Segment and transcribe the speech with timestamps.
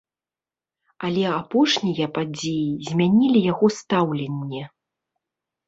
[1.07, 4.67] Але апошнія падзеі змянілі яго стаўленне.